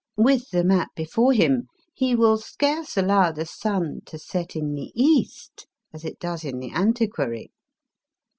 [0.17, 4.91] With the map before him, he will scarce allow the sun to set in the
[4.95, 7.51] east, as it does in * The Antiquary.